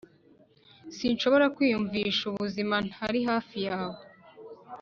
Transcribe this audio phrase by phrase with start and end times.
[0.95, 4.01] sinshobora kwiyumvisha ubuzima ntari hafi yawe,